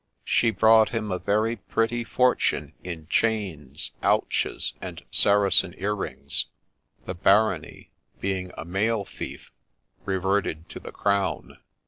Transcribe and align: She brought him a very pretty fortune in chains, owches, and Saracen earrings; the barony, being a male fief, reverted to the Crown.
She 0.25 0.49
brought 0.49 0.89
him 0.89 1.11
a 1.11 1.19
very 1.19 1.57
pretty 1.57 2.03
fortune 2.03 2.73
in 2.83 3.05
chains, 3.05 3.91
owches, 4.01 4.73
and 4.81 5.03
Saracen 5.11 5.75
earrings; 5.77 6.47
the 7.05 7.13
barony, 7.13 7.91
being 8.19 8.51
a 8.57 8.65
male 8.65 9.05
fief, 9.05 9.51
reverted 10.03 10.67
to 10.69 10.79
the 10.79 10.91
Crown. 10.91 11.59